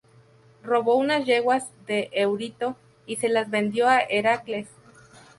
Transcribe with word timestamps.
Robó 0.63 0.95
unas 0.95 1.25
yeguas 1.27 1.67
de 1.85 2.09
Éurito 2.13 2.75
y 3.05 3.17
se 3.17 3.29
las 3.29 3.51
vendió 3.51 3.87
a 3.87 3.99
Heracles. 3.99 4.67